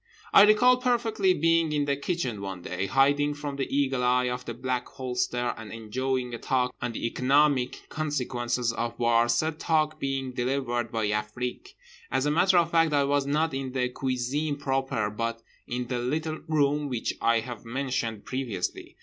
I 0.33 0.41
recall 0.45 0.77
perfectly 0.77 1.31
being 1.35 1.71
in 1.73 1.85
the 1.85 1.95
kitchen 1.95 2.41
one 2.41 2.63
day, 2.63 2.87
hiding 2.87 3.35
from 3.35 3.57
the 3.57 3.69
eagle 3.71 4.01
eye 4.03 4.29
of 4.31 4.45
the 4.45 4.55
Black 4.55 4.87
Holster 4.87 5.53
and 5.55 5.71
enjoying 5.71 6.33
a 6.33 6.39
talk 6.39 6.73
on 6.81 6.93
the 6.93 7.05
economic 7.05 7.87
consequences 7.89 8.73
of 8.73 8.97
war, 8.97 9.29
said 9.29 9.59
talk 9.59 9.99
being 9.99 10.31
delivered 10.31 10.91
by 10.91 11.05
Afrique. 11.11 11.75
As 12.09 12.25
a 12.25 12.31
matter 12.31 12.57
of 12.57 12.71
fact, 12.71 12.93
I 12.93 13.03
was 13.03 13.27
not 13.27 13.53
in 13.53 13.73
the 13.73 13.89
cuisine 13.89 14.55
proper 14.55 15.11
but 15.11 15.43
in 15.67 15.85
the 15.85 15.99
little 15.99 16.39
room 16.47 16.89
which 16.89 17.13
I 17.21 17.41
have 17.41 17.63
mentioned 17.63 18.25
previously. 18.25 18.97